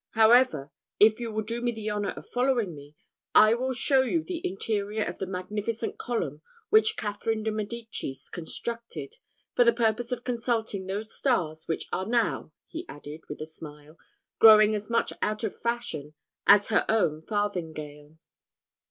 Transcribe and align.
However, 0.13 0.71
if 0.99 1.19
you 1.19 1.31
will 1.31 1.43
do 1.43 1.61
me 1.61 1.71
the 1.71 1.91
honour 1.91 2.09
of 2.17 2.27
following 2.27 2.73
me, 2.73 2.95
I 3.35 3.53
will 3.53 3.71
show 3.71 4.01
you 4.01 4.23
the 4.23 4.41
interior 4.43 5.03
of 5.03 5.19
the 5.19 5.27
magnificent 5.27 5.99
column 5.99 6.41
which 6.71 6.97
Catherine 6.97 7.43
de 7.43 7.51
Medicis 7.51 8.27
constructed, 8.27 9.17
for 9.53 9.63
the 9.63 9.71
purpose 9.71 10.11
of 10.11 10.23
consulting 10.23 10.87
those 10.87 11.13
stars 11.15 11.67
which 11.67 11.85
are 11.93 12.07
now," 12.07 12.51
he 12.65 12.83
added, 12.89 13.21
with 13.29 13.41
a 13.41 13.45
smile, 13.45 13.99
"growing 14.39 14.73
as 14.73 14.89
much 14.89 15.13
out 15.21 15.43
of 15.43 15.55
fashion 15.55 16.15
as 16.47 16.69
her 16.69 16.83
own 16.89 17.21
farthingale." 17.21 18.17